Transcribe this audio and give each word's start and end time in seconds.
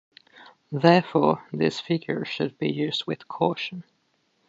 Therefore, 0.71 1.45
these 1.53 1.79
figures 1.79 2.27
should 2.27 2.57
be 2.57 2.67
used 2.71 3.05
with 3.05 3.27
caution. 3.27 3.83